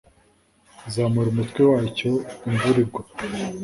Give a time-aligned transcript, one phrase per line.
[0.93, 2.11] zamura umutwe wacyo
[2.47, 3.01] imvura igwa;